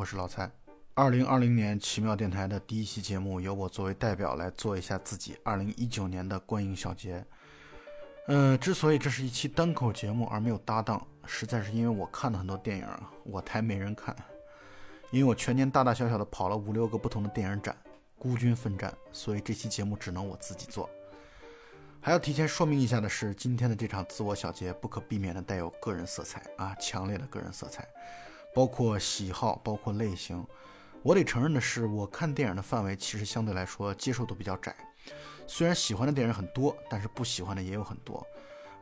[0.00, 0.50] 我是老蔡。
[0.94, 7.22] 二零二零年奇妙电台的第一期节目，由我作为代表来做一下自己二零一九年的观影小结。
[8.26, 12.86] 呃，之所以这是一期单口节目而没有搭档，实在是因为我看了很多电影，
[13.24, 14.16] 我台没人看。
[15.10, 17.76] 因为我全年大大小小的跑了五六个不同的电影展，
[18.16, 20.88] 孤军奋战，所以这期节目只能我自己做。
[22.00, 27.86] 还要提前说明一下的是，今天的这场自我小结不可避免的带有个人色彩啊，强烈的个人色彩。
[28.54, 30.44] 包括喜好，包括类型。
[31.02, 34.74] 我得承认的是，我看电影的范围其实相对来说接受度比较窄。
[35.46, 38.26] 虽然喜欢的电影很多，但是不喜欢的也有很多。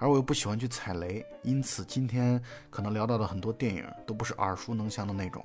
[0.01, 5.45] 而我又不喜欢去踩雷，因此今天可能聊到的很多电影都不是耳熟能详的那种。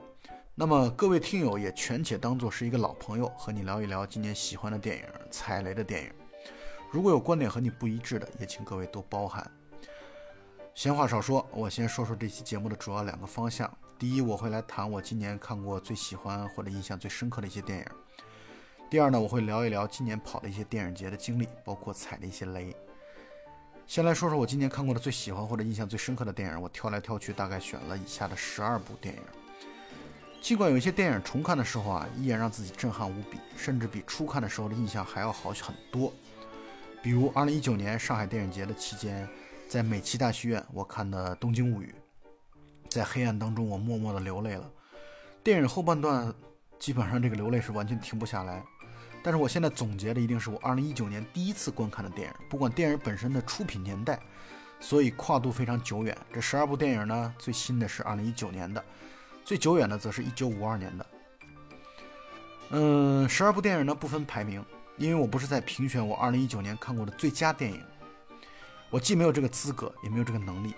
[0.55, 6.11] 那么各位听友也全且当做是一个老朋友，和你聊一聊今年喜欢的电影、踩雷的电影。
[6.91, 9.49] 如果有观点和你不一致的，也请各位多包涵。
[10.75, 13.71] 闲话少说，我先说说这期节目的主要两个方向。
[14.03, 17.85] 第一，我会来谈我今年看过最喜欢或者印象最深刻的一些电影。
[18.89, 22.75] 第二呢，我会聊一聊今年跑的一些电影节的经历，包括踩的一些雷。
[23.87, 29.21] 先来说说我今年看过的最喜欢或者印象最深刻的电影，我挑来挑去，大概选了以下的十二部电影。
[30.41, 36.11] 尽管有一些电影重看的时候啊，依然让自己震撼无比，甚至比初看的时候的印象还要好很多。
[37.01, 39.25] 比如2019年上海电影节的期间，
[39.69, 41.95] 在美琪大戏院我看的《东京物语》。
[42.94, 44.69] 在黑暗当中，我默默地流泪了。
[45.44, 46.33] 电影后半段，
[46.80, 48.63] 基本上这个流泪是完全停不下来。
[49.23, 54.19] 但是我现在总结的一定是我2019年第一次观看的电影，不管电影本身的出品年代，
[54.80, 56.17] 所以跨度非常久远。
[56.34, 58.84] 这十二部电影呢，最新的是2019年的，
[59.44, 61.06] 最久远的则是一九五二年的。
[62.72, 64.63] 嗯，十二部电影呢不分排名，
[64.97, 67.81] 因为我不是在评选我2019年看过的最佳电影，
[68.90, 70.73] 我既没有这个资格，也没有这个能力。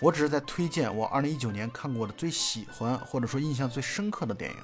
[0.00, 4.56] 我只是在推荐我2019年看过的最喜欢或者说印象最深刻的电影。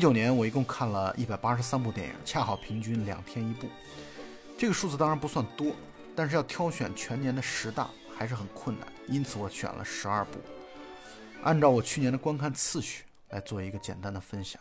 [0.00, 3.68] 19年我一共看了一百八十三部电影，恰好平均两天一部。
[4.58, 5.72] 这个数字当然不算多，
[6.16, 10.40] 但是要挑选全年的十大还是很困难，因此我选了十二部，
[11.44, 14.60] 按照我去年的观看次序来做一个简单的分享。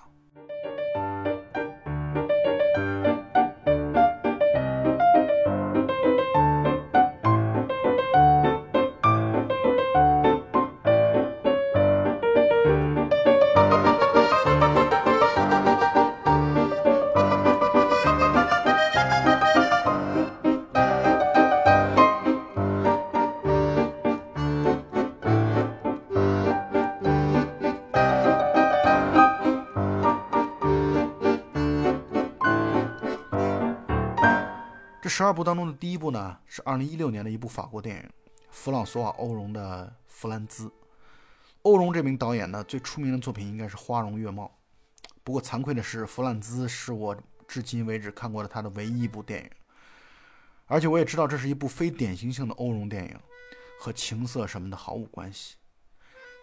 [35.18, 38.10] 十二部当中的第一部呢，是二零一六年的一部法国电影，
[38.50, 40.68] 弗朗索瓦·欧容的《弗兰兹》。
[41.62, 44.52] 欧容这名导演呢，最出名的作品应该是《花容月貌》。
[45.24, 47.16] 不过惭愧的是，《弗兰兹》是我
[47.48, 49.50] 至今为止看过的他的唯一一部电影。
[50.66, 53.18] 而且我也知道，这是一部非典型性的欧容电影，
[53.80, 55.56] 和情色什么的毫无关系，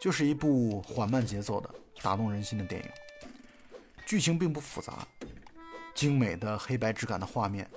[0.00, 1.68] 就是一部缓慢节奏的、
[2.00, 2.88] 打动人心的电影。
[4.06, 5.06] 剧情并不复杂，
[5.94, 7.68] 精美的黑白质感的画面。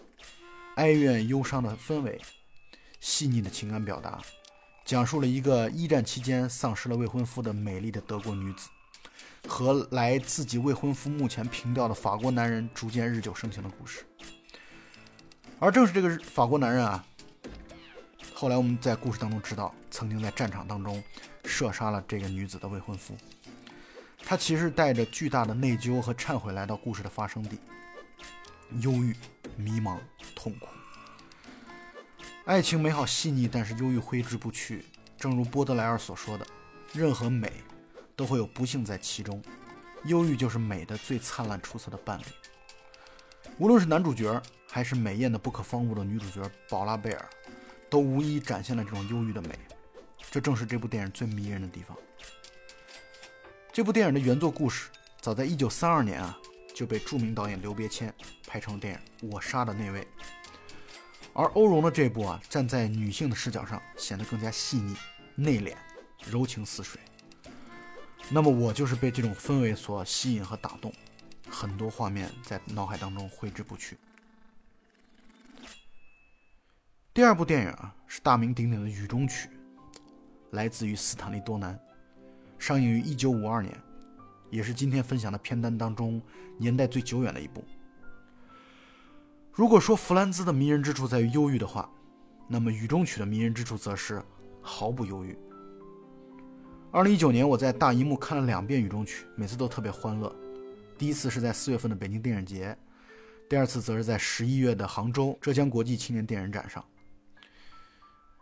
[0.75, 2.22] 哀怨忧伤的氛围，
[3.00, 4.19] 细腻的情感表达，
[4.84, 8.68] 讲述了一个一战期间丧失了未婚夫的美丽的德国女子，
[9.47, 14.06] 和来自己未婚夫墓前凭吊的法国男人逐渐日久生情的故事。
[15.59, 17.06] 而正是这个法国男人啊，
[18.34, 21.02] 后来我们在故事当中知道，曾经在战场当中
[21.46, 23.16] 射杀了这个女子的未婚夫。
[24.28, 27.58] 他其实带着巨大的内疚和忏悔来到故事的发生地。
[28.82, 29.16] 忧郁、
[29.56, 30.00] 迷茫、
[30.35, 30.67] 痛苦，
[32.46, 34.85] 爱情美好细腻，但是忧郁挥之不去。
[35.17, 36.46] 正如波德莱尔所说的
[36.91, 37.52] ：“任何美
[38.16, 39.41] 都会有不幸在其中，
[40.06, 42.23] 忧郁就是美的最灿烂出色的伴侣。”
[43.58, 47.29] 无论是男主角，还是美艳的不可方物的女主角宝拉贝尔，
[47.90, 49.58] 都无一展现了这种忧郁的美。
[50.29, 51.96] 这正是这部电影最迷人的地方。
[53.72, 54.90] 这部电影的原作故事，
[55.22, 56.38] 早在1932年啊。
[56.76, 58.14] 就被著名导演刘别谦
[58.55, 59.99] 拍成电影《我杀的那位》，
[61.34, 64.96] 而欧荣的这部啊，站在女性的视角上，显得更加细腻、
[65.35, 65.75] 内敛、
[66.25, 67.02] 柔情似水。
[68.29, 70.93] 那么我就是被这种氛围所吸引和打动，
[71.49, 73.97] 很多画面在脑海当中挥之不去。
[77.13, 79.49] 第二部电影啊，是大名鼎鼎的《雨中曲》，
[80.52, 81.78] 来自于斯坦利多南，
[82.57, 83.78] 上映于1952年。
[84.49, 86.22] 也是今天分享的片单当中
[86.57, 87.61] 年代最久远的一部。
[89.55, 91.90] 如果说弗兰兹的迷人之处在于忧郁的话，
[92.46, 94.22] 那么《雨中曲》的迷人之处则是
[94.61, 95.34] 毫不犹豫。
[96.91, 100.29] 二零一九年，我在大荧幕看了两遍《雨中曲》，每次都特别欢乐。
[100.97, 102.78] 第一次是在四月份的北京电影节，
[103.49, 106.84] 第二次则是在十一月的杭州浙江国际青年电影展上。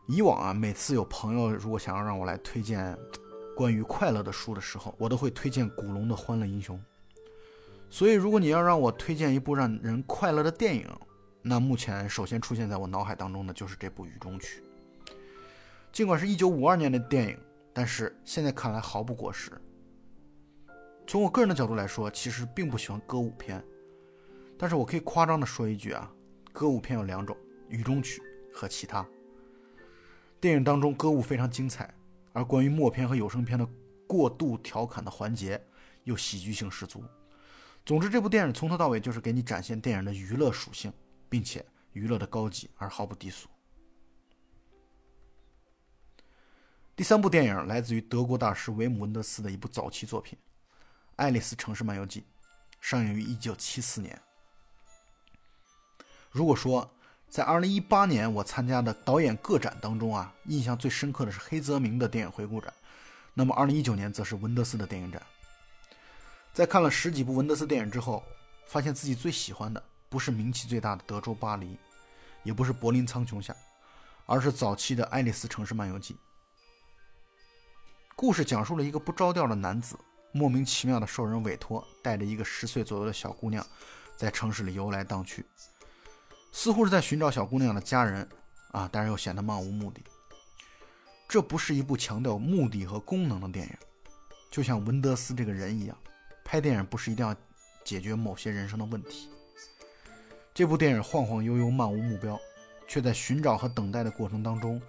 [0.08, 2.98] 以往啊，每次有朋友如果想要让我来推荐
[3.56, 6.76] 关于快乐的书的时候，我都会推荐古龙的《欢乐英雄》。
[7.94, 10.90] 所以，如果你要让我推荐一部让人快乐的电影，
[11.44, 14.64] 那目前首先出现在我脑海当中的就是这部《雨中曲》。
[15.92, 17.38] 尽管是一九五二年的电影。
[17.76, 19.52] 但是现在看来毫不过时。
[21.08, 23.64] 从我个人的角度来说，其实并不喜欢歌舞片，
[24.60, 26.12] 但是我可以夸张的说一句啊，
[26.52, 27.36] 歌舞片有两种：
[27.70, 28.22] 雨中曲
[28.54, 29.04] 和其他。
[30.40, 31.92] 电影当中歌舞非常精彩，
[32.32, 33.68] 而关于默片和有声片的
[34.06, 35.60] 过度调侃的环节
[36.04, 37.04] 又喜剧性十足。
[37.86, 40.92] 总之，这部电影从头到尾就是给你展现电影的娱乐属性，
[41.28, 43.50] 并且娱乐的高级而毫不低俗。
[46.96, 50.38] 第三部电影来自于德国大师维姆·文德斯的一部早期作品
[51.18, 52.22] 《爱丽丝城市漫游记》，
[52.80, 54.22] 上映于1974年。
[56.32, 56.90] 如果说
[57.28, 62.74] 在2018年我参加的导演个展当中啊，印象最深刻的是黑泽明的电影回顾展，
[63.34, 65.22] 那么2019年则是文德斯的电影展。
[66.54, 68.24] 在看了十几部文德斯电影之后，
[68.68, 71.74] 发现自己最喜欢的不是名气最大的《德州巴黎》，
[72.44, 73.52] 也不是《柏林苍穹下》，
[74.28, 76.14] 而是早期的《爱丽丝城市漫游记》。
[78.16, 79.98] 故事讲述了一个不着调的男子，
[80.32, 83.66] 莫名其妙的受人委托，带着一个十岁左右的小姑娘，
[84.16, 85.44] 在城市里游来荡去，
[86.52, 88.30] 似乎是在寻找小姑娘的家人
[88.74, 90.04] 啊，但是又显得漫无目的。
[91.28, 93.76] 这不是一部强调目的和功能的电影，
[94.52, 95.98] 就像文德斯这个人一样，
[96.54, 97.36] 拍电影不是一定要
[97.84, 99.28] 解决某些人生的问题。
[100.54, 102.40] 这部电影晃晃悠悠，漫无目标，
[102.88, 104.80] 却在寻找和等待的过程当中，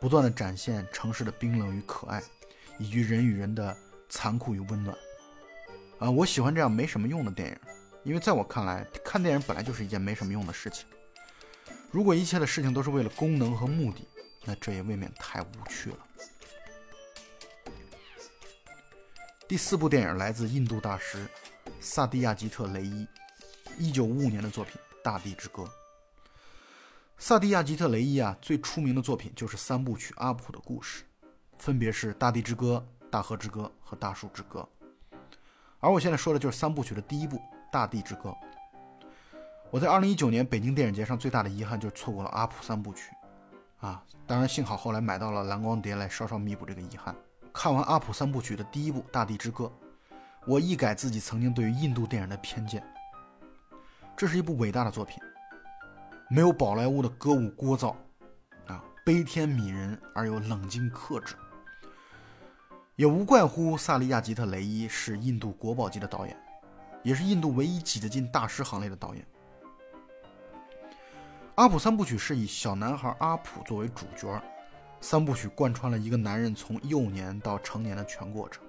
[0.00, 2.20] 不断的展现城市的冰冷与可爱。
[2.80, 3.76] 以及人与人的
[4.08, 4.98] 残酷与温暖，
[6.00, 7.56] 啊，我喜欢这样没什么用的电影，
[8.02, 10.84] 因为在我看来，看电影本来就是一件没什么用的事情。
[11.92, 14.04] 如果一切的事情都是为了功能和目的，
[14.44, 15.98] 那这也未免太无趣了。
[19.46, 21.28] 第四部电影来自印度大师
[21.78, 23.06] 萨蒂亚吉特·雷伊，
[23.78, 25.62] 一九五五年的作品《大地之歌》。
[27.18, 31.02] 萨蒂亚吉特·雷伊啊，最出名的作品就是三部曲《阿普的故事》。
[31.58, 34.66] 分别是《大地之歌》《大河之歌》和《大树之歌》，
[35.78, 37.36] 而我现在说的就是三部曲的第一部
[37.70, 38.30] 《大地之歌》。
[39.70, 43.10] 我在2019年北京电影节上最大的遗憾就是错过了阿普三部曲，
[43.80, 47.14] 啊，当然幸好后来买到了蓝光碟来稍稍弥补这个遗憾。
[47.54, 49.64] 看完阿普三部曲的第一部《大地之歌》，
[50.44, 52.84] 我一改自己曾经对于印度电影的偏见，
[54.16, 55.22] 这是一部伟大的作品，
[56.28, 57.94] 没有宝莱坞的歌舞聒噪，
[58.66, 61.36] 啊，悲天悯人而又冷静克制。
[62.96, 66.36] 也无怪乎萨利亚吉特·雷伊是印度国宝级的导演，
[67.04, 69.24] 也是印度唯一挤得进大师行列的导演。
[71.54, 74.42] 阿普三部曲是以小男孩阿普作为主角，
[75.04, 78.64] 三部曲贯穿了一个男人从幼年到成年的全过程。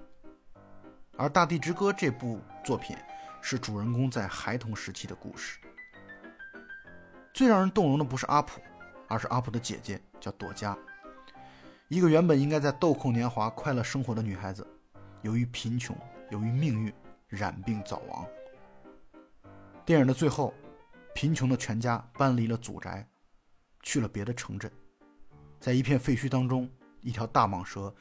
[1.16, 2.94] 而《大地之歌》这部作品
[3.40, 5.58] 是主人公在孩童时期的故事。
[7.32, 8.60] 最让人动容的不是阿普，
[9.08, 10.76] 而是阿普的姐姐，叫朵佳。
[11.88, 14.66] 一个原本应该在豆蔻年华快乐生活的女孩子，
[15.22, 15.96] 由于贫穷，
[16.30, 16.92] 由于命运，
[17.28, 18.26] 染病早亡。
[19.86, 20.52] 电影的最后，
[21.14, 23.08] 贫穷的全家搬离了祖宅，
[23.82, 24.70] 去了别的城镇，
[25.60, 26.70] 在一片废墟当中，
[27.00, 27.92] 一条大蟒蛇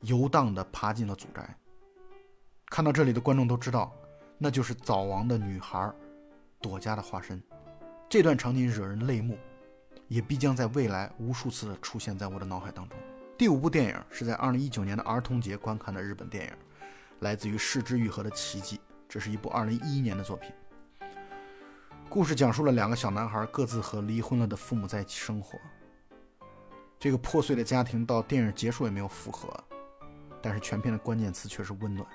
[0.00, 1.56] 游荡地爬进了祖宅。
[2.66, 3.92] 看到这里的观众都知道，
[4.38, 5.92] 那就是早亡的女孩
[6.60, 7.42] 朵家的化身。
[8.08, 9.38] 这段场景惹人泪目，
[10.08, 12.98] 也必将在未来无数次的出现在我的脑海当中。
[13.38, 16.52] 第五部电影是在二零一九年的儿童节观看的日本电影，
[17.20, 18.80] 来自于市之愈合的奇迹。
[19.08, 20.50] 这是一部二零一一年的作品。
[22.08, 25.58] 故事讲述了两个小男孩各自和离婚了的父母在一起生活。
[26.98, 29.52] 这个破碎的家庭到电影结束也没有复合，
[30.42, 32.06] 但是全片的关键词却是温暖。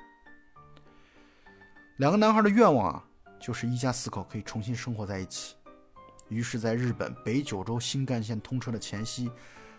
[1.98, 3.04] 两个男孩的愿望啊，
[3.40, 5.56] 就是一家四口可以重新生活在一起。
[6.30, 9.32] 于是，在日本北九州新干线通车的前夕。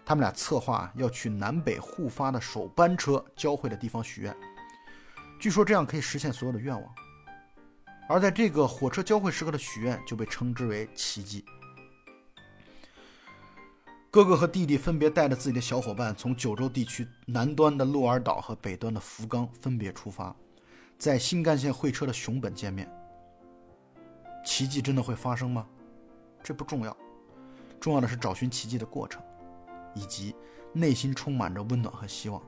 [0.05, 4.37] 他们俩策划要去南北互发的首班车交汇的地方许愿，
[5.39, 6.95] 据说这样可以实现所有的愿望。
[8.09, 11.45] 而在这个火车交汇时刻的许愿就被称之为奇迹。
[14.13, 20.37] 哥哥和弟弟分别带着自己的小伙伴，从九州地区南端的鹿儿岛和北端的福冈分别出发，
[20.99, 22.87] 在新干线会车的熊本见面。
[24.45, 25.67] 奇迹真的会发生吗？
[26.43, 26.95] 这不重要，
[27.81, 29.23] 重要的是找寻奇迹的过程。
[29.95, 30.35] 以及
[30.75, 32.43] 内心充满着温暖和希望，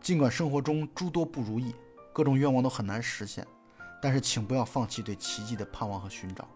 [0.00, 1.74] 尽管生活中诸多不如意，
[2.12, 3.44] 各种愿望都很难实现，
[4.00, 6.46] 但是请不要放弃对奇迹的盼望和寻找。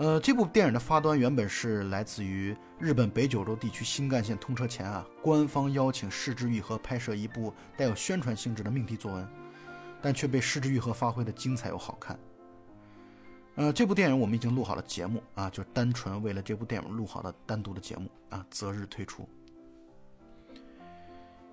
[0.00, 9.28] 呃，这部电影的发端原本是来自于日本北九州地区新干线通车前啊，官方邀请市之愈和拍摄一部带有宣传性质的命题作文，
[10.00, 12.18] 但却被市之愈和发挥的精彩又好看。
[13.56, 19.28] 呃，这部电影我们已经录好了节目啊，就单纯为了这部电影录好的单独的节目啊，择日推出。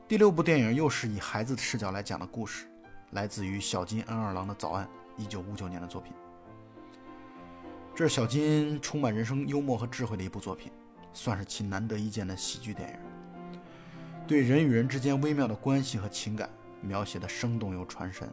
[0.07, 2.65] 第六部电影又是以孩子的视角来讲的故事，
[3.11, 4.85] 来自于小金恩二郎的《早安》，
[5.17, 6.13] 一九五九年的作品。
[7.97, 10.71] 这是小金充满人生幽默和智慧的一部作品，
[11.13, 12.95] 算是其难得一见的喜剧电影。
[14.27, 16.47] 对人与人之间微妙的关系和情感
[16.79, 18.29] 描写的生动又传神。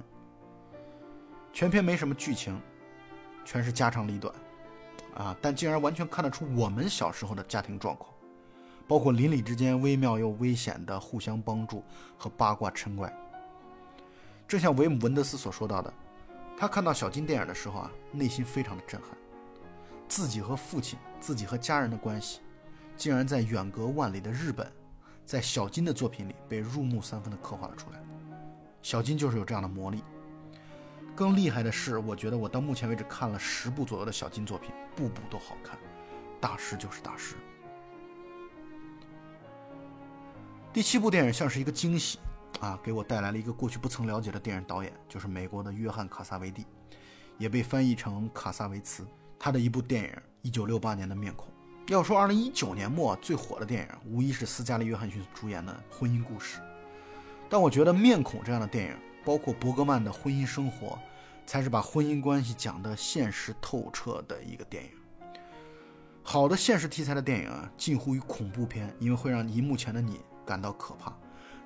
[1.51, 2.61] 全片没什么剧情，
[3.43, 4.35] 全是家长里短，
[5.15, 8.13] 啊，但竟然完全看得出我们小时候的家庭状况，
[8.87, 11.83] 包括邻里之间微妙又危险的互相帮助
[12.19, 13.11] 和八卦嗔怪。
[14.47, 15.91] 正像维姆·文德斯所说到的，
[16.55, 19.09] 他看到小金电影的时候啊，内心非常的震撼。
[20.09, 22.41] 自己和父亲、自己和家人的关系，
[22.97, 24.71] 竟然在远隔万里的日本，
[25.25, 27.99] 在小金的作品里被入木三分的刻画了出来。
[28.83, 30.03] 小金就是有这样的魔力。
[31.17, 35.79] 更厉害的是，我觉得我到目前为止看了十部左右的小金作品，部部都好看，
[36.41, 37.37] 大师就是大师。
[40.73, 42.19] 第七部电影像是一个惊喜
[42.61, 46.67] 啊，给我带来了一个过去不曾了解的电影导演，就是美国的约翰·卡萨维蒂，
[47.39, 49.07] 也被翻译成卡萨维茨。
[49.45, 50.11] 他的一部电影，
[50.41, 51.47] 一九六八年的《面孔》。
[51.93, 56.61] 要说二零一九年末最火的电影，无疑是斯嘉丽·约翰逊主演的《婚姻故事》。
[57.51, 60.87] 但我觉得《面孔》这样的电影，包括伯格曼的《婚姻生活》，
[61.45, 64.91] 才是把婚姻关系讲得现实透彻的一个电影。
[66.23, 71.15] 好的现实题材的电影啊，近乎于恐怖片，因为会让荧幕前的你感到可怕。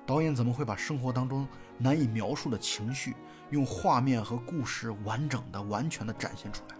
[0.05, 3.15] 导演怎么会把生活当中难以描述的情绪，
[3.51, 6.75] 用画面和故事完整的、完全的展现出来？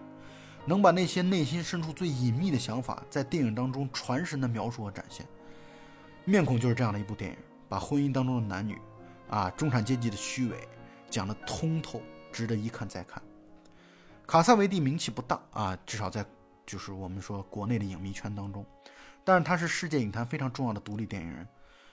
[0.70, 5.26] 能把那些内心深处最隐秘的想法，在电影当中传神的描述和展现。
[6.24, 7.36] 面孔就是这样的一部电影，
[7.68, 8.78] 把婚姻当中的男女，
[9.28, 10.68] 啊，中产阶级的虚伪，
[11.10, 12.00] 讲得通透，
[12.30, 13.20] 值得一看再看。
[14.28, 16.24] 卡萨维蒂名气不大啊，至少在
[16.64, 18.64] 就是我们说国内的影迷圈当中，
[19.24, 21.48] 但是他是世界影坛非常重要的独立电影人，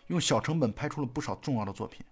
[0.06, 2.06] 用小成本拍出了不少重要的作品。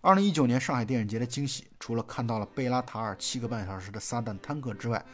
[0.00, 5.04] 二零一九年上海电影节的惊喜，除了看到了贝拉塔尔七个半小时的撒旦坦克之外，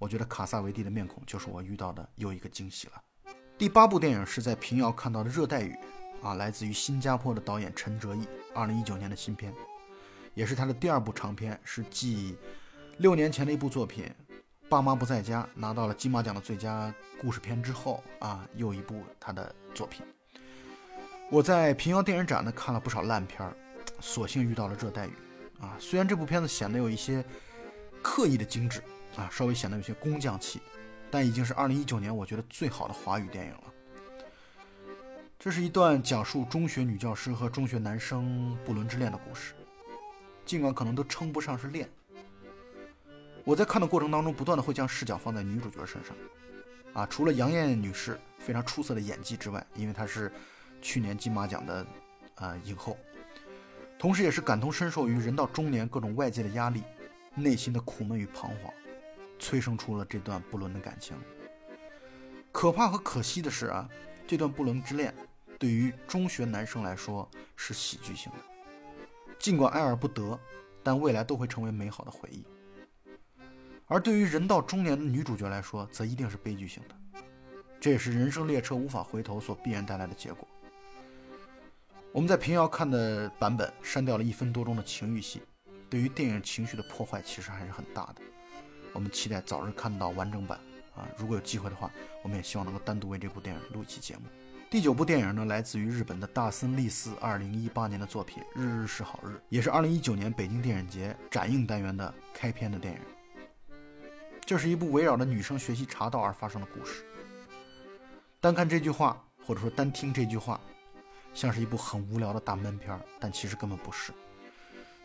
[0.00, 2.94] 我觉得卡萨维蒂的面孔就是我遇到的又一个惊喜了。
[3.58, 5.76] 第八部电影是在平遥看到的《热带雨》，
[6.26, 9.52] 啊，来自于新加坡的导演陈哲艺，二零一九年的新片，
[10.32, 12.34] 也是他的第二部长片，是继
[12.96, 14.06] 六年前的一部作品
[14.70, 20.02] 《爸妈不在家》拿到了金马奖的最佳故事片之后，啊，又一部他的作品。
[21.30, 23.54] 我在平遥电影展呢看了不少烂片儿，
[24.00, 25.12] 所幸遇到了《热带雨》，
[25.62, 27.22] 啊，虽然这部片子显得有一些
[28.00, 28.82] 刻意的精致。
[29.16, 30.60] 啊，稍微显得有些工匠气，
[31.10, 33.64] 但已经是二零一九年我觉得最好的华语电影了。
[35.38, 39.54] 这是一段讲述中学女教师和中学男生不伦之恋的故事，
[40.44, 41.88] 尽管可能都称不上是恋。
[43.42, 46.14] 我在看的过程当中，不断的会将视角放在女主角身上。
[46.92, 50.30] 啊，除了杨艳女士非常出色的演技之外，因为她是
[50.82, 51.86] 去年金马奖的
[52.34, 52.98] 啊影后，
[53.98, 56.82] 同时也是感同身受于人到中年各种外界的压力，
[57.34, 58.70] 内心的苦闷与彷徨。
[59.40, 61.16] 催生出了这段不伦的感情。
[62.52, 63.88] 可怕和可惜的是啊，
[64.26, 65.12] 这段不伦之恋
[65.58, 68.38] 对于中学男生来说是喜剧性的，
[69.38, 70.38] 尽管爱而不得，
[70.82, 72.44] 但未来都会成为美好的回忆。
[73.86, 77.20] 而对于人到中年的女主角来说，则一定是悲剧性的，
[77.80, 80.46] 这也是人生列车无法回头所必然带来的结果。
[82.12, 85.42] 我们在平遥看的版本删掉了一分多钟的情欲戏，
[85.88, 88.22] 对于电影情绪的破坏其实还是很大的。
[88.92, 90.58] 我们期待早日看到完整版
[90.96, 91.06] 啊！
[91.16, 91.90] 如果有机会的话，
[92.22, 94.22] 我们也希望能够单独为这部电影录一期节目。
[94.68, 103.00] 第九部电影呢，来自于日本的大森利司二零一八年的作品《日日是好日》，也是二零一九年北京电影节展映单元的开篇的电影。
[104.44, 107.04] 这是一部围绕着女生学习茶道而发生的故事。
[108.40, 110.60] 单看这句话，或者说单听这句话，
[111.34, 114.12] 像是一部很无聊的大闷片，但其实根本不是。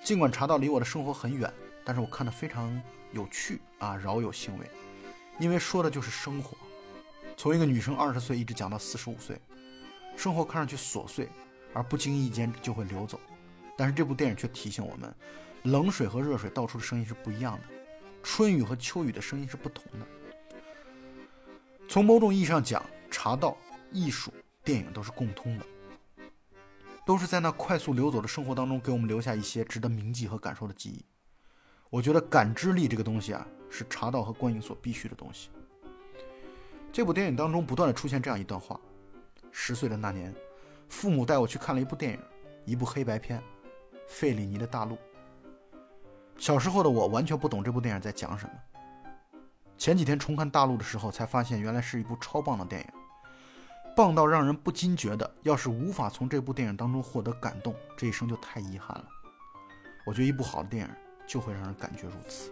[0.03, 1.51] 尽管茶道离我的生活很远。
[1.85, 4.69] 但是我看的非常有趣啊，饶有兴味，
[5.39, 6.57] 因为说的就是生活，
[7.37, 9.39] 从一个女生二十岁一直讲到四十五岁，
[10.17, 11.29] 生活看上去琐碎，
[11.73, 13.19] 而不经意间就会流走。
[13.77, 15.15] 但是这部电影却提醒我们，
[15.63, 17.63] 冷水和热水倒出的声音是不一样的，
[18.23, 20.07] 春雨和秋雨的声音是不同的。
[21.87, 23.55] 从某种意义上讲，茶道、
[23.91, 25.65] 艺术、电影都是共通的。
[27.05, 31.05] 都是在那快速流走的生活当中，给我们留下一些值得铭记和感受的记忆。
[31.95, 35.49] 我觉得感知力这个东西啊，是茶道和观影所必须的东西。
[36.91, 38.77] 这部电影当中不断的出现这样一段话：
[39.49, 40.35] 十岁的那年，
[40.89, 42.19] 父母带我去看了一部电影，
[42.65, 43.39] 一部黑白片
[44.09, 44.95] 《费里尼的大陆》。
[46.37, 48.51] 小时候的我完全不懂这部电影在讲什么。
[49.77, 52.87] 前几天重看《大陆》的时候，才发现原来是一部超棒的电影。
[53.95, 59.05] 棒到让人不禁觉得，要是无法从这部电影当中获得感动，这一生就太遗憾了。
[60.05, 60.93] 我觉得一部好的电影
[61.25, 62.49] 就会让人感觉如此。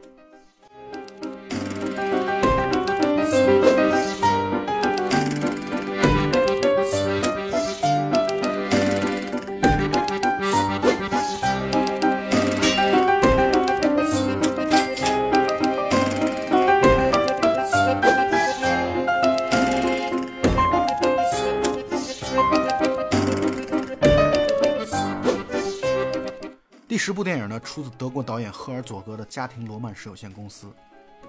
[27.05, 30.71] 十部电影呢，出自德国导演赫尔佐格的家庭罗曼史有限公司，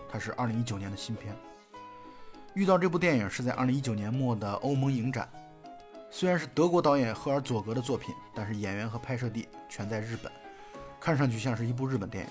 [0.08, 1.34] 它是二零一九年的新片。
[2.54, 5.28] 遇到这部电影是在二零一九年末的欧盟影展。
[6.12, 10.30] 虽然是德国导演赫尔佐格的作品，但是演员和拍摄地全在日本，
[11.00, 12.30] 看上去像是一部日本电影。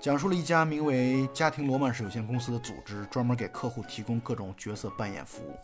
[0.00, 5.58] 讲述了一家名为家庭罗曼史有限公司的组织，专门给客户提供各种角色扮演服务，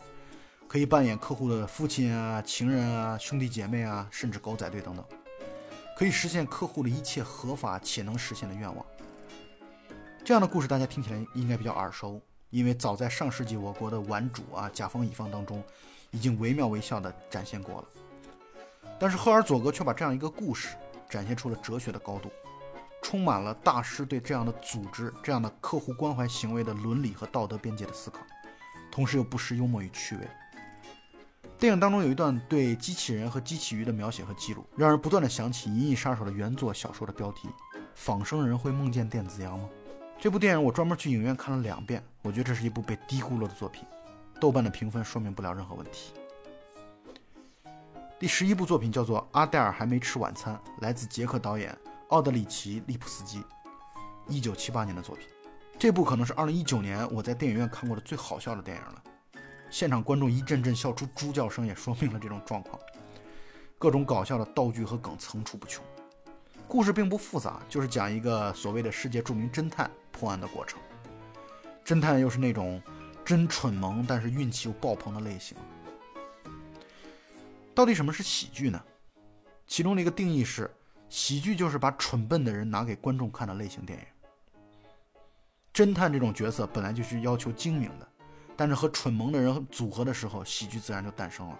[0.67, 5.05] 可以扮演客户的父亲啊、情人啊、兄弟姐妹啊，甚至狗仔队等等。
[5.95, 8.85] 可以实现客户的一切合法且能实现的愿望。
[10.23, 15.63] 这样的故事大家听起来应该比较耳熟，因为早在上世纪我国的顽主啊、甲方乙方当中，
[16.11, 17.87] 已经惟妙惟肖地展现过了。
[18.99, 20.75] 但是赫尔佐格却把这样一个故事
[21.09, 22.31] 展现出了哲学的高度，
[23.01, 28.19] 充满了大师对这样的组织、这样的客户关怀行为的伦理和道德边界的思考，
[28.91, 30.27] 同时又不失幽默与趣味。
[31.61, 37.47] 电影当中有一段对机器人和机器鱼的描写和记录，让人不断的想起《银翼杀手》的原作小说的标题
[37.93, 39.69] ：“仿生人会梦见电子羊吗？”
[40.19, 43.85] 这部电影我专门去影院看了两遍，我觉得这是一部被低估了的作品。
[44.39, 46.13] 豆瓣的评分说明不了任何问题。
[48.17, 53.43] 第十一部作品叫做《阿黛尔还没吃晚餐》，来自捷克导演奥德里奇·利普斯基，
[54.27, 55.27] 一九七八年的作品。
[55.77, 59.03] 这部可能是二零一九年我在电影院看过的最好笑的电影了。
[59.71, 62.77] 现场观众一阵阵笑出猪叫声，也说明了这种状况。
[63.79, 65.83] 各种搞笑的道具和梗层出不穷。
[66.67, 70.77] 故事并不复杂，就是讲一个所谓的世界著名侦探破案的过程。
[71.85, 72.81] 侦探又是那种
[73.23, 75.57] 真蠢萌，但是运气又爆棚的类型。
[77.73, 78.81] 到底什么是喜剧呢？
[79.65, 80.69] 其中的一个定义是，
[81.07, 84.05] 喜剧就是把蠢笨的人拿给观众看的类型电影。
[85.73, 88.07] 侦探这种角色本来就是要求精明的。
[88.61, 91.59] 但是和蠢萌的人组合的时候，喜剧自然就诞生了。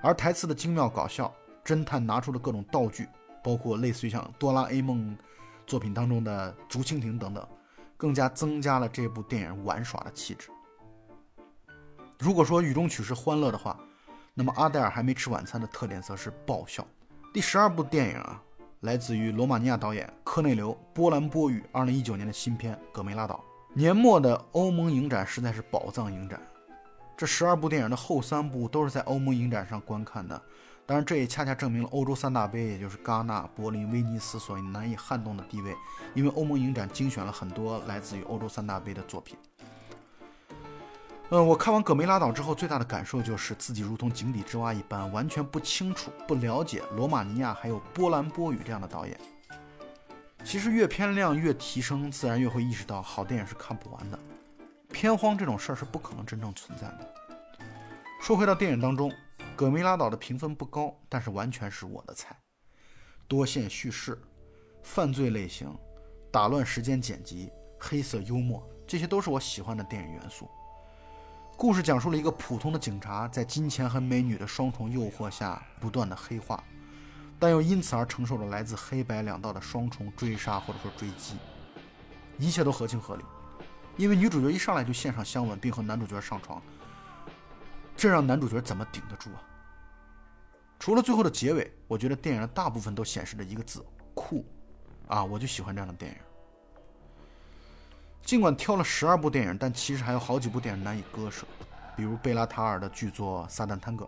[0.00, 3.08] 而台词的精妙搞笑，侦探拿出的各种道具，
[3.42, 5.18] 包括类似于像哆啦 A 梦
[5.66, 7.44] 作品当中的竹蜻蜓等等，
[7.96, 10.48] 更加增加了这部电影玩耍的气质。
[12.20, 13.76] 如果说雨中曲是欢乐的话，
[14.32, 16.86] 那么阿黛尔还没吃晚餐的特点则是爆笑。
[17.34, 18.40] 第十二部电影啊，
[18.82, 23.44] 来自于罗马尼亚导演科内留·波兰波语二零一九年的新片《葛梅拉岛》。
[23.72, 26.40] 年末的欧盟影展实在是宝藏影展，
[27.16, 30.40] 这十二部电影的后三部都是在欧盟影展上观看的。
[30.84, 35.72] 当然，这也恰恰证明了欧洲三大杯，也就是戛纳、柏林、威尼斯所难以撼动的地位。
[36.14, 39.38] 因为欧盟影展精选了很多来自于欧洲三大杯的作品。
[41.28, 49.16] 嗯，我看完《葛梅拉岛》之后，最大的感受就是自己如同井底之蛙一般，完全不清楚、不了解罗马尼亚还有波兰波语这样的导演。
[50.44, 54.18] 其实越片量越提升，自然越会意识到好电影是看不完的，
[54.90, 57.14] 片荒这种事儿是不可能真正存在的。
[58.20, 59.10] 说回到电影当中，
[59.54, 62.36] 《葛梅拉岛》的评分不高，但是完全是我的菜。
[63.28, 64.20] 多线叙事、
[64.82, 65.72] 犯罪类型、
[66.32, 70.50] 打乱时间剪辑、黑色幽默，这些都是我喜欢的电影元素。
[71.56, 76.64] 故事讲述了一个普通的警察在金钱和美女的双重诱惑下，不断的黑化。
[77.40, 81.38] 但又因此而承受了来自黑白两道的双重追杀或者说追击，
[82.38, 83.24] 一切都合情合理，
[83.96, 86.60] 因为女主角一上来就献上香吻，并和男主角上床，
[87.96, 89.40] 这让男主角怎么顶得住啊？
[90.78, 93.82] 除了最后的结尾，我觉得电影的大部分都显示着一个字：
[94.14, 94.44] 酷，
[95.08, 96.18] 啊，我就喜欢这样的电影。
[98.22, 101.46] 尽管挑了十二部电影，但其实还有好几部电影难以割舍，
[101.96, 104.06] 比如贝拉塔尔的剧作《撒旦探戈》，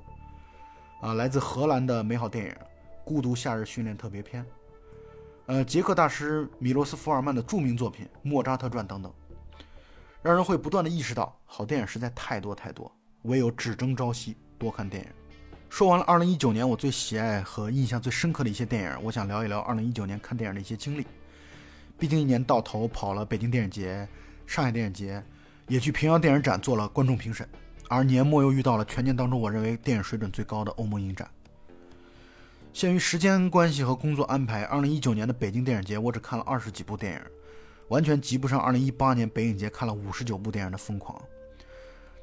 [1.07, 2.53] 啊，来自荷兰的美好电影。
[3.05, 4.45] 《孤独夏日训练特别篇》，
[5.47, 9.13] 呃，捷克大师米罗斯福尔曼的著名作品《莫扎特传》等等，
[10.23, 12.91] 让人会不断的意识到，好电影实在太多太多，
[13.23, 15.09] 唯有只争朝夕，多看电影，
[15.69, 21.07] 说完了2019年我最喜爱和印象最深刻的一些电影，我想聊一聊2019年看电影的一些经历。
[21.99, 24.09] 毕竟一年到头跑了北京电影节、
[24.47, 25.23] 上海电影节，
[25.69, 27.49] 也去平遥电影展做了观众评审，
[27.89, 31.29] 而年末又遇到了全年当中我认为电影水准最高的欧盟影展。
[32.73, 37.21] 限于时间关系和工作安排，2019年的北京电影节我只看了二十几部电影，
[37.89, 41.21] 完全及不上2018年北影节看了五十九部电影的疯狂。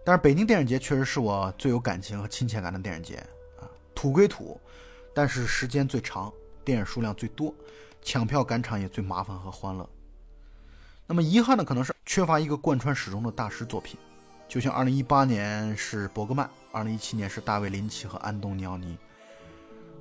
[0.03, 3.17] 但是北京电影节确实是我最有感情和亲切感的电影节
[3.59, 3.69] 啊。
[3.93, 4.59] 土归土，
[5.13, 6.33] 但是时间最长，
[6.65, 7.53] 电影数量最多，
[8.01, 9.87] 抢票赶场也最麻烦和欢乐。
[11.05, 13.99] 那么遗憾的可能是缺乏一个贯穿始终的大师作品，
[14.47, 18.97] 就像2018年是伯格曼，2017年是大卫林奇和安东尼奥尼，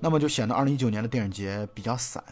[0.00, 2.22] 那么就显得2019年的电影节比较散。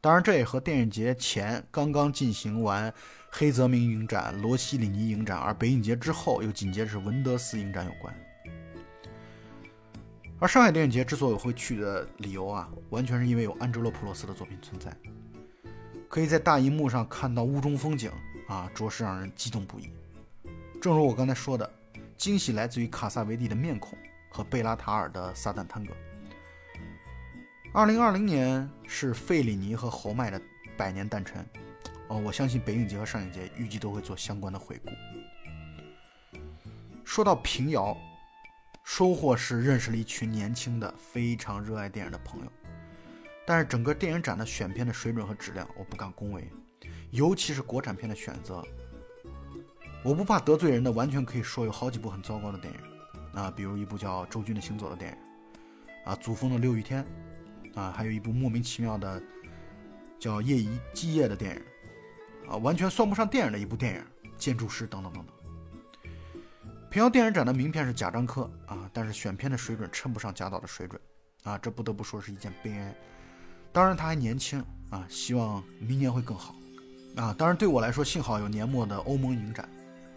[0.00, 2.92] 当然，这也和电影节前刚刚进行完
[3.30, 8.14] 黑泽明影展、罗西里尼影展，而北影节之后又紧接着是文德斯影展有关。
[10.38, 14.94] 而上海电影节之所以会去的理由啊，完全是因为有安哲罗普洛斯的作品存在，
[16.08, 18.10] 可以在大银幕上看到屋中风景
[18.46, 19.88] 啊，着实让人激动不已。
[20.82, 21.70] 正如我刚才说的，
[22.18, 23.96] 惊喜来自于卡萨维蒂的面孔
[24.28, 25.94] 和贝拉塔尔的撒旦探戈。
[27.74, 30.40] 二零二零年是费里尼和侯麦的
[30.76, 31.44] 百年诞辰，
[32.06, 36.38] 哦，我相信北影节和上影节预计都会做相关的回顾。
[37.04, 37.96] 说到平遥。
[38.86, 42.52] 收获是认识了一群年轻的、非常热爱电影的朋友，
[43.46, 46.46] 但是整个电影展的选片的水准和质量，我不敢恭维，
[47.10, 48.62] 尤其是国产片的选择，
[50.04, 55.18] 我不怕得罪人的，完全可以说有好几部很糟糕的电影，啊，比如一部叫《周军的行走》的电影，
[56.04, 57.02] 啊，祖峰的《六欲天》，
[57.74, 59.22] 啊，还有一部莫名其妙的
[60.18, 64.00] 叫《夜移基业》的电影，啊，完全算不上电影的一部电影，
[64.38, 65.34] 《建筑师》等等等等。
[66.90, 71.00] 平遥电影展的名片是贾樟柯啊，但是选片的水准称不上贾导的水准
[71.42, 72.94] 啊，这不得不说是一件悲哀。
[73.72, 76.54] 当然他还年轻啊，希望明年会更好
[77.16, 77.34] 啊。
[77.36, 79.68] 当然对我来说，幸好有年末的欧盟影展，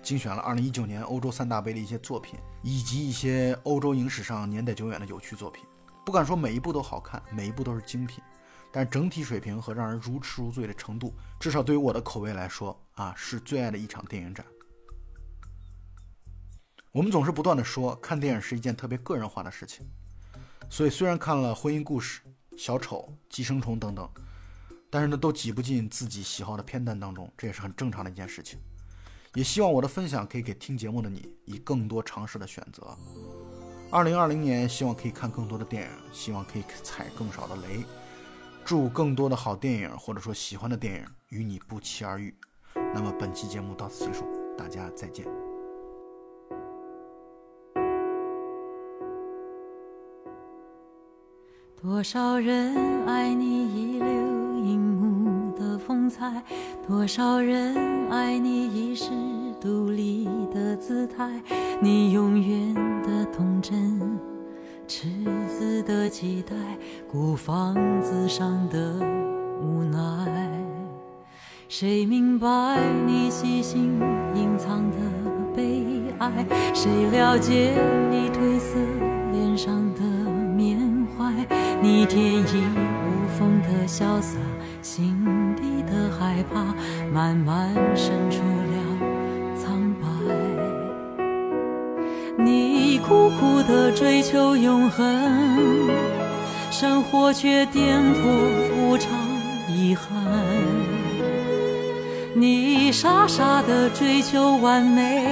[0.04, 5.64] 精选了2019年欧洲三大杯的一些作品，以及一些欧洲影史上年代久远的有趣作品。
[6.08, 8.24] 不敢说每一部都好看，每一部都是精品，
[8.72, 14.46] 但整体水平和让人如痴如醉的程度，至少对于我的口味来说啊，是最爱的一场电影展。
[16.94, 19.86] 我们总是不断的说，看电影是一件特别个人化的事情，
[20.70, 22.22] 所以虽然看了《婚姻故事》
[22.58, 24.10] 《小丑》《寄生虫》等等，
[24.90, 28.58] 但是呢，都挤不进自己喜好的片单当中，这也是很正常的一件事情。
[29.34, 32.98] 也希望我的分享可以给听节目的你以更多尝试的选择。
[33.90, 37.86] 二零二零年，希望可以看更多的电影，希望可以踩更少的雷，
[38.66, 42.36] 祝更多的好电影或者说喜欢的电影与你不期而遇。
[42.94, 44.26] 那么本期节目到此结束，
[44.58, 45.26] 大家再见。
[51.82, 56.44] 多少人爱你一流荧幕的风采，
[56.86, 59.10] 多少人爱你一世
[59.68, 61.30] 独立的姿态，
[61.82, 64.00] 你永远的童真，
[64.88, 65.10] 赤
[65.50, 66.56] 子的期待，
[67.06, 68.94] 孤房子上的
[69.62, 70.00] 无奈。
[71.68, 74.00] 谁明白你细心
[74.34, 74.98] 隐藏的
[75.54, 75.84] 悲
[76.20, 76.32] 哀？
[76.74, 77.74] 谁了解
[78.10, 78.80] 你褪色
[79.34, 80.02] 脸上的
[80.56, 80.80] 缅
[81.18, 81.46] 怀？
[81.82, 82.64] 你天衣
[83.04, 84.38] 无缝的潇洒，
[84.82, 85.14] 心
[85.58, 86.74] 底的害怕，
[87.12, 88.42] 慢慢渗出
[92.98, 95.90] 苦苦的追求永恒，
[96.72, 98.26] 生活却颠簸
[98.78, 99.12] 无常，
[99.68, 100.08] 遗憾。
[102.34, 105.24] 你傻傻的追求完美。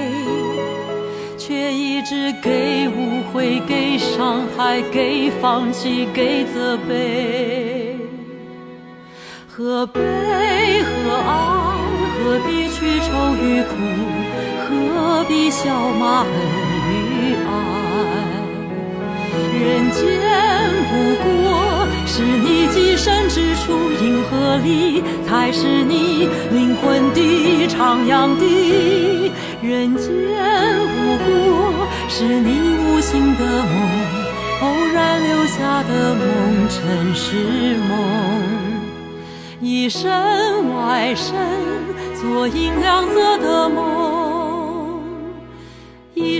[1.38, 7.96] 却一直给误会，给伤害，给放弃，给责备。
[9.46, 11.30] 何悲何爱？
[12.18, 13.74] 何必去愁与苦？
[14.66, 16.30] 何必笑骂恨
[17.44, 17.50] 爱？
[19.58, 20.00] 人间
[20.88, 20.92] 不
[21.24, 21.26] 过
[22.06, 23.64] 是你寄身之处，
[24.02, 27.20] 银河里才是你灵魂的
[27.68, 29.32] 徜徉地。
[29.62, 30.08] 人间
[30.94, 31.28] 不过
[32.08, 32.48] 是你
[32.84, 33.74] 无心的梦，
[34.62, 36.22] 偶然留下的梦，
[36.68, 37.90] 尘世梦。
[39.60, 40.10] 一身
[40.74, 41.34] 外身
[42.20, 44.15] 做银亮色的梦，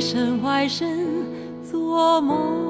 [0.00, 1.26] 身外身
[1.62, 2.65] 做梦。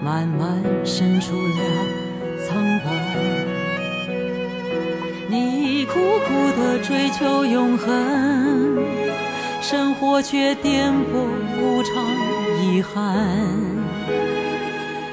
[0.00, 1.60] 慢慢渗出了
[2.46, 2.90] 苍白。
[5.28, 8.78] 你苦苦的追求永恒，
[9.60, 11.26] 生活却颠簸
[11.60, 11.92] 无常，
[12.62, 13.36] 遗憾。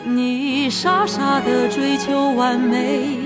[0.06, 3.18] 你傻傻的追求完美，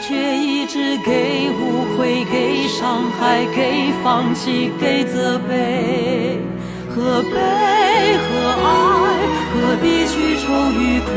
[0.00, 6.40] 却一直给误会、给伤害、给放弃、给责备。
[6.88, 7.30] 何悲
[8.18, 8.99] 何爱？
[9.52, 11.08] 何必去愁与苦？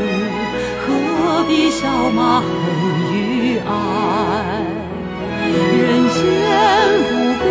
[0.86, 2.46] 何必笑骂恨
[3.12, 3.70] 与爱？
[5.46, 6.20] 人间
[7.08, 7.46] 不过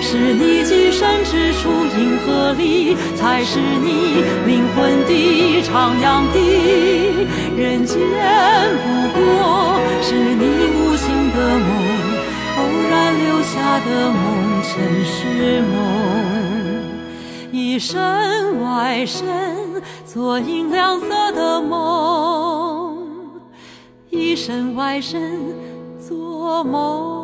[0.00, 5.66] 是你寄身之处，银河里才是你灵魂的徜
[6.02, 6.36] 徉地。
[7.56, 7.98] 人间
[8.82, 9.20] 不过
[10.02, 10.42] 是你
[10.74, 11.68] 无心的梦，
[12.56, 14.16] 偶然留下的梦，
[14.62, 14.68] 尘
[15.04, 15.12] 世
[15.62, 15.72] 梦。
[17.52, 17.98] 一身
[18.62, 19.26] 外身，
[20.04, 22.96] 做银亮色的梦；
[24.10, 25.54] 一身外身，
[25.98, 27.17] 做梦。